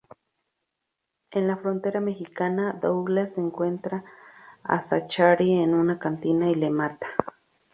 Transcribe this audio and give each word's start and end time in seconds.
En 1.29 1.47
la 1.47 1.57
frontera 1.57 1.99
mexicana, 1.99 2.73
Douglas 2.73 3.37
encuentra 3.37 4.03
a 4.63 4.81
Zachary 4.81 5.59
en 5.61 5.75
una 5.75 5.99
cantina 5.99 6.49
y 6.49 6.55
le 6.55 6.71
mata. 6.71 7.05